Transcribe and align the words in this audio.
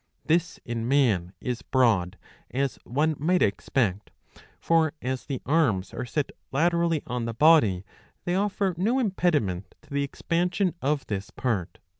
This 0.25 0.59
in 0.65 0.87
man 0.87 1.31
is 1.39 1.61
broad, 1.61 2.17
as 2.49 2.79
one 2.85 3.15
might 3.19 3.43
expect. 3.43 4.09
For 4.59 4.93
as 4.99 5.27
the 5.27 5.43
arms 5.45 5.93
are 5.93 6.07
set 6.07 6.31
laterally 6.51 7.03
on 7.05 7.25
the 7.25 7.35
body, 7.35 7.85
they 8.25 8.33
offer 8.33 8.73
no 8.79 8.97
impediment 8.97 9.75
to 9.83 9.91
the 9.91 10.01
expansion 10.01 10.73
of 10.81 11.05
this 11.05 11.29
part. 11.29 11.77